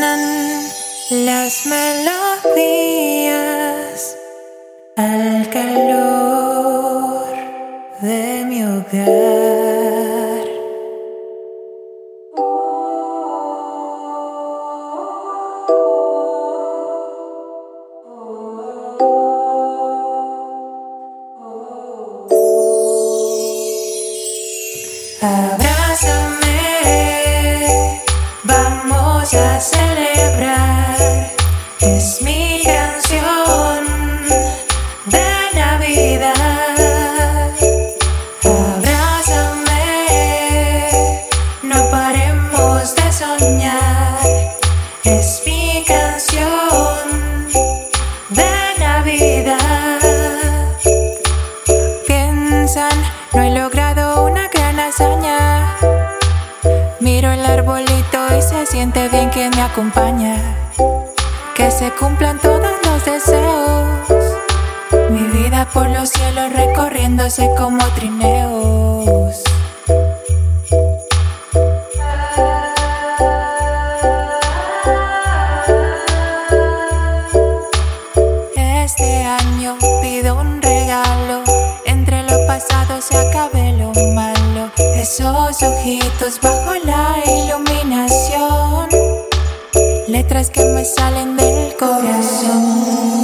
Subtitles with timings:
[0.00, 3.36] las melodías
[4.96, 7.26] al calor
[8.00, 9.60] de mi hogar.
[25.22, 25.59] Abrázame,
[57.00, 60.36] Miro el arbolito y se siente bien que me acompaña.
[61.54, 64.36] Que se cumplan todos los deseos.
[65.10, 69.42] Mi vida por los cielos recorriéndose como trineos.
[78.56, 79.24] Este
[85.00, 88.86] Esos ojitos bajo la iluminación.
[90.06, 93.14] Letras que me salen del corazón.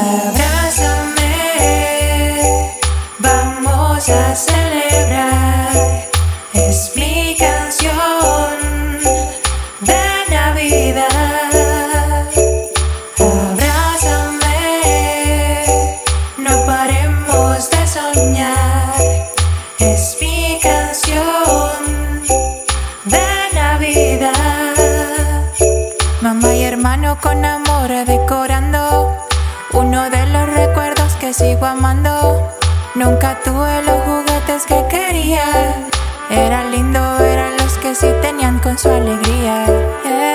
[0.00, 1.22] Abrázame,
[3.20, 4.55] vamos a celebrar.
[27.20, 29.16] Con amor decorando
[29.72, 32.52] uno de los recuerdos que sigo amando.
[32.94, 35.44] Nunca tuve los juguetes que quería.
[36.30, 39.66] Era lindo, eran los que sí tenían con su alegría.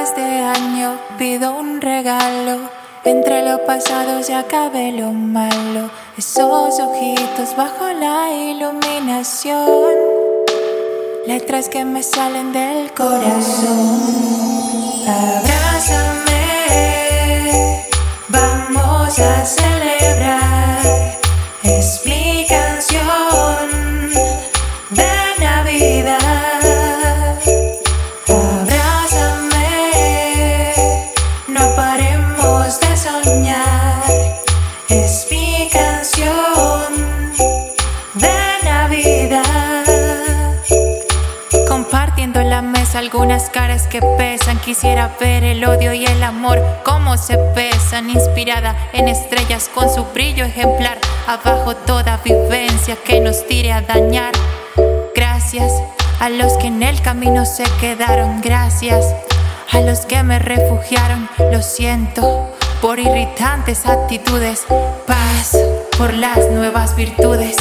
[0.03, 2.69] Este año pido un regalo.
[3.03, 5.89] Entre lo pasado se acabe lo malo.
[6.17, 9.95] Esos ojitos bajo la iluminación.
[11.25, 14.21] Letras que me salen del corazón.
[15.07, 16.10] Abrázame,
[42.21, 44.59] Compartiendo en la mesa algunas caras que pesan.
[44.59, 48.11] Quisiera ver el odio y el amor, cómo se pesan.
[48.11, 50.99] Inspirada en estrellas con su brillo ejemplar.
[51.25, 54.33] Abajo toda vivencia que nos tire a dañar.
[55.15, 55.73] Gracias
[56.19, 58.39] a los que en el camino se quedaron.
[58.41, 59.03] Gracias
[59.71, 61.27] a los que me refugiaron.
[61.51, 62.51] Lo siento
[62.81, 64.67] por irritantes actitudes.
[65.07, 65.57] Paz
[65.97, 67.55] por las nuevas virtudes.